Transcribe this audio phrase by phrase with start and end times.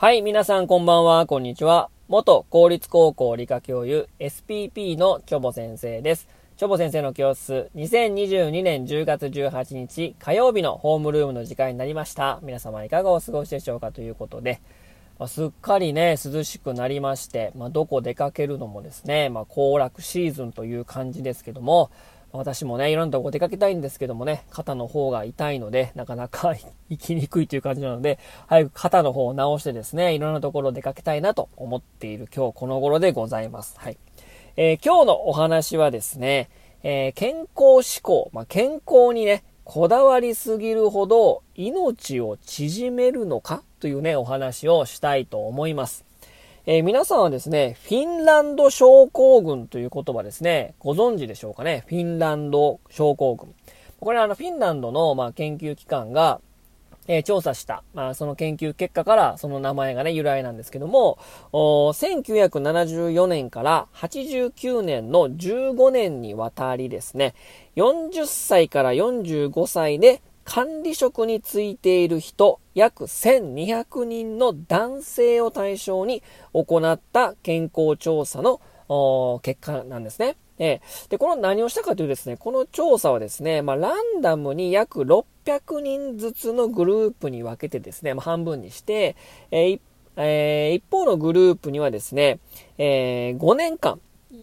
[0.00, 1.90] はい、皆さんこんばんは、こんにちは。
[2.06, 6.28] 元公立高校理科教諭 SPP のチョボ先生です。
[6.56, 12.38] チョボ先生の教室、2022年10月18日火曜日のホームルームの時間になりました。
[12.44, 14.60] 皆様いかがお過ごしでしょうかということで、
[15.18, 21.90] まあ、すっかりね、涼しくなりまして、まあ、どこ出かけるのもですね、まあ、行楽シーズンという感じですけども、
[22.32, 26.54] 私もね、いろんなとこ出かけたいんですけどもね、肩の方が痛いので、なかなか
[26.90, 33.78] 行きにくいという感じなので、早く肩の方を直してですね、いろんなところ出かけたいなと思っている今日この頃でございます。
[33.78, 33.96] はい。
[34.56, 36.50] えー、今日のお話はですね、
[36.82, 46.07] えー、健康志向、まあ、健康にね、こだわりすぎるほど命を縮めるのかというね、お話をしたいと思います。
[46.70, 51.82] えー、皆さんはですね、フィンランド症候群という言葉ですね、ご存知でしょうかね？
[51.88, 53.54] フィンランド症候群。
[54.00, 56.42] これはあの、フィンランドの、まあ、研究機関が、
[57.06, 61.18] えー、調査した、まあ、その研究結果からその名前がね、由来なんですけども、
[61.52, 67.34] 1974年から89年の15年にわたりですね、
[67.76, 76.22] 40歳から45歳で管理職についている人約1200人の男性を対象に
[76.54, 78.58] 行った健康調査の
[79.42, 80.38] 結果なんですね。
[80.58, 89.16] えー、で、この何をしたかというとですね、この調査はですね、まあ、ランダムに約600人ずつのグループに分けてですね、まあ、半分にして、
[89.50, 89.80] えー
[90.16, 92.40] えー、一方のグループにはですね、
[92.78, 94.00] え5年間、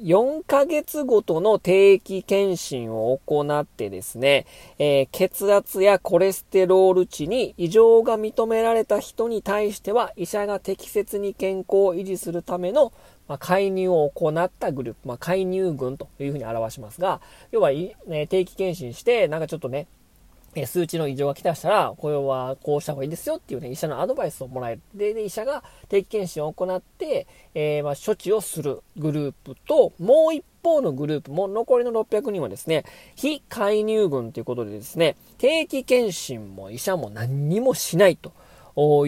[0.00, 4.46] 4ヶ月ごとの定期検診を行ってですね、
[4.78, 12.92] えー、血圧やコレステロール値に異常が認められた人に対しては医者が適切に健康を維持するための、
[13.28, 17.20] まあ、介入を行ったグループ、まあ、介入群というふうに表しますが、
[17.50, 19.86] 要は、ね、定期検診して、なんかちょっとね、
[20.54, 24.82] え数値の異常が来たしたら、これはこうした方がいいですよっていうね、医者のアドバイスをもらえる。
[24.94, 38.32] で、で医者が定期検診を行って、えー、まあ、処置をするグループと、もう一方のグループも、残りの600人はですね、非介入群ということでですね、定期検診も医者も何にもしないと。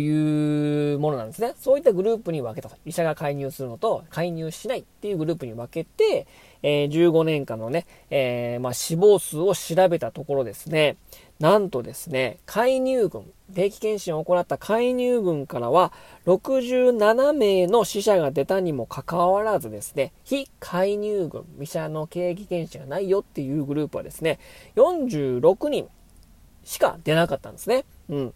[0.01, 1.55] いうものなんですね。
[1.57, 2.77] そういったグループに分けたと。
[2.84, 6.27] 医者が介入するのと、介入しないっていうグループに分けて、
[6.65, 10.97] えー、15年間のね、えー、まあ、死亡数を調べたところですね、
[11.41, 13.25] なんとですね、介入群、
[13.55, 15.91] 定期検診を行った介入群からは、
[16.27, 24.39] 67名の死者が出たにもかかわらずですね、非介入群、医者の定期検診がないよっていうグループはですね、
[24.77, 25.89] 46人
[26.62, 27.87] しか出なかったんですね。
[28.11, 28.34] うん。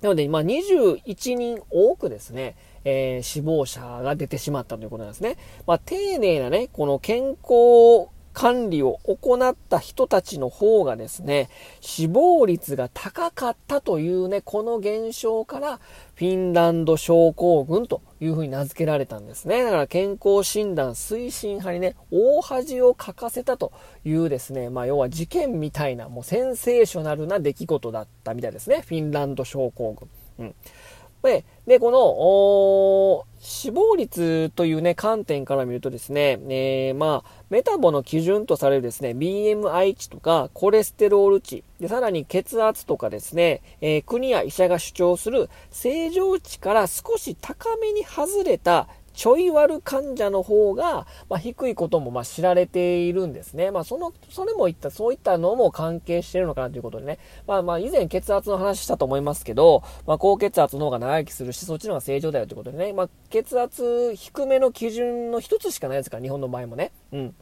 [0.00, 2.54] なので、まあ、21人多くですね、
[2.84, 5.36] えー、死亡者が出てしまったということなんですね。
[5.66, 11.48] まあ、丁寧なね、この健康管理を行った人たちの方がですね、
[11.80, 15.80] 死亡率が高かったというね、この現象から
[16.14, 19.64] フィンランド症候群というふうに名付けられたんですね。
[19.64, 23.72] だから健康診断推進派にね、大恥をかかせたと
[24.04, 28.84] いうですね、まあ要は事件みたいな、もうセンセーショナルな出来事だったみたいですね。
[28.86, 30.08] フィンランド症候群。
[30.38, 30.54] うん。
[31.22, 53.70] で、でこの、死亡率というね、観点から見るとですね、えー、まあ、メタボの基準とされるですね、BMI 値とか、コレステロール値、で、さらに血圧とかですね、えー、国や医者が主張する正常値から少し高めに外れたちょい悪患者の方が、まあ、低いこともまあ知られているんですね。
[53.70, 57.18] まあ、その、それも言った、そういったのも関係してるのかなということでね。
[57.46, 62.92] まあまあ、以前血圧の話したと思いますけど、まあ、高血圧の方が長生きするし、そっちの方が正常だよということでね。
[62.92, 66.92] まあ、血圧低めの基準の一つしかないですから、日本の場合もね。
[67.12, 67.34] うん。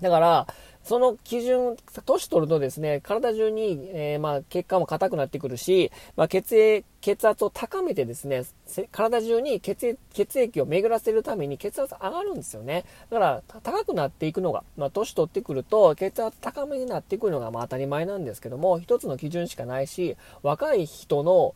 [0.00, 0.46] だから、
[0.84, 8.44] その基準、年取るとですね、体中に、えー、まあ、血管も硬くなってくるし、まあ、血液、血圧を高めてですね、
[8.90, 12.84] 体中に血液血液を巡らせるために血圧上がるんですよね。
[13.10, 21.54] だから、高くなっていくのが、まあ、年取ってくると、血圧高めになってくるのが、まあ、当たり前なんですけども、一つの基準しかないし、若い人の、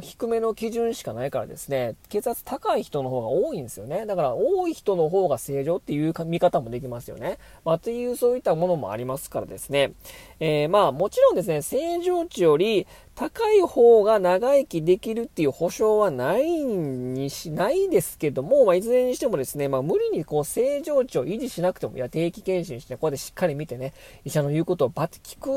[0.00, 4.06] 低めの基準しかないからですね、血圧高い人の方が多いんですよね。
[4.06, 7.38] だから多い人の方が正常っていう見方もできますよね。
[7.66, 9.92] まあ、っていうそういったものもありますからですね。
[10.40, 12.86] えー、まあもちろんですね、正常値より
[13.18, 23.92] 高い方が長生きできるっていう保証はないにし、ないですけども、まあ、いずれにしてもですね、まあ、無理にこう正常値を維持しなくても、いや、定期検診して、ここでしっかり見てね、
[24.24, 25.48] 医者の言うことをバッて聞く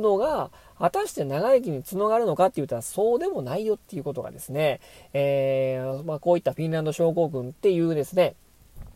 [0.00, 0.50] のが、
[0.80, 4.80] 果たして長生きにつながるのかって言ったらそうでもないよっていうことがですね、
[5.12, 8.34] えー、まあ、こういったフィンランド症候群っていうですね、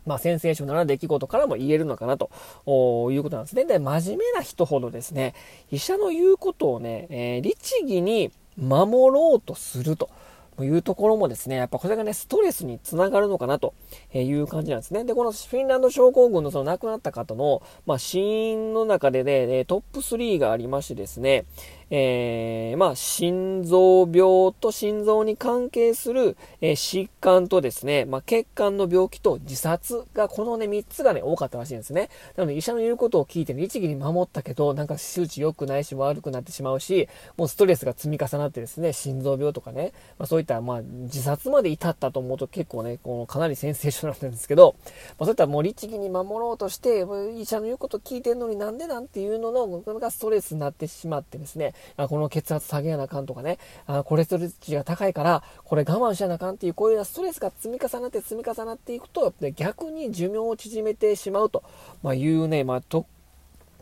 [0.06, 2.30] まあ、センセーショナルな出来事からも言えるのかなと
[3.12, 3.64] いうことなんですね。
[3.64, 5.34] で、真面目な人ほどですね、
[5.70, 10.08] 医者の言うことをね、えー、律儀に守ろうとすると。
[10.56, 13.74] というところもですね、やっぱこれがね、ストレスにつながるのかなと
[14.12, 15.04] いう感じなんですね。
[15.04, 21.44] で、このフィンランド症候群のその亡くなった方の、まあ、死因の中でね、トップ3がありましてですね、
[21.90, 32.08] えー、まあ、心臓病と心臓に関係する、えー、疾患とですね、まあ、血管の病気と自殺が、このね、3つがね、多かったらしいんですね。
[32.36, 44.76] なので、医者の言うことを聞いて、ね、律儀に守ったけど、なんか数値良くないし、悪くなってしまうし、もうストレスが積み重なってですね、心臓病とかね、まあ、そういった、まあ、自殺まで至ったと思うと結構ね、このかなりセンセーショナルなんですけど、
[45.18, 47.04] まあ、そういったもう律儀に守ろうとして、
[47.36, 61.62] 医者の言うことを聞いてんのになんでなんていうのの、がストレスになってしまってですね、あこの血圧下げやなあかんとかね、あコレステロール値が高いから、これ我慢しやなあかんっていう、こういうストレスが積み重なって積み重なっていくと、逆に寿命を縮めてしまうと、
[62.02, 63.06] まあ、いうね、まあ、特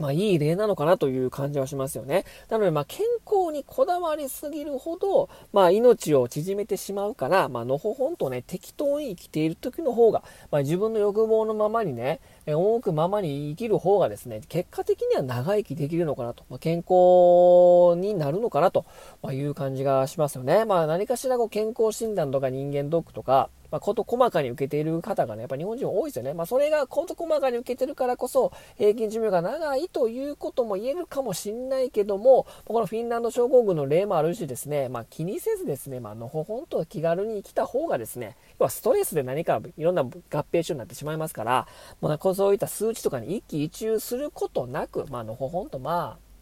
[0.03, 2.25] まあ、いい例なのかなという感じはしますよね。
[2.51, 12.19] なので、まあ、健康にこだわりすぎるほど、まあ、命を縮めてしまうから、まあのほほんとね、適当に生きている時の方が、まあ、自分の欲望のままにね、
[12.49, 18.85] 多くままに生きる方がですね、結果的には長生きできるのかなと、まあ、健康になるのかなと
[19.31, 20.65] いう感じがしますよね。
[20.65, 26.35] まあ、何かしらこう健康診断とか人間ドックとか、まあ、こと細かに受けている方がね、やっぱ日本人多いですよね。
[26.35, 40.11] まあ、それがこと細かに受けてるからこそ、平均寿命が長いということも言えるかもしんないけども、このフィンランド症候群の例もあるしですね、まあ、気にせずですね、まあのほほんと気軽に生きた方がですね、要はストレスで何かいろんな合
[40.53, 41.67] 併症になってしまいますから、
[42.03, 46.33] もうそういった数値とかに一喜一憂することなく、まあのほほんとまあ、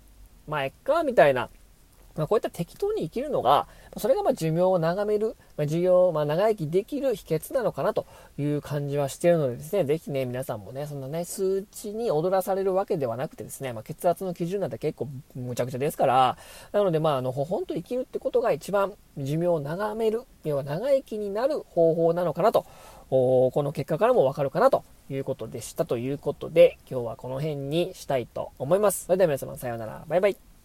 [0.49, 1.49] まあ、えっか、みたいな、
[2.17, 3.67] まあ、こういった適当に生きるのが、
[3.97, 8.07] それがま寿命を長める、まあ、寿命、まあ、長生きできる秘訣なのかなと
[8.39, 16.37] いう感じはしているのでですね、ぜひね、皆さんもね、そんなね、数値に踊らされるわけではなくてですね、まあ、血圧の基準なんて結構むちゃくちゃですから、
[16.73, 22.67] なので、まあ、あの、ほほんと生きるってことが一番寿命を長める、要は長生きになる方法なのかなと、
[23.11, 29.07] この結果からもわかるかなということでしたということで、今日はこの辺にしたいと思います。
[29.07, 30.05] それでは皆様さようなら。
[30.09, 30.60] バイバイ。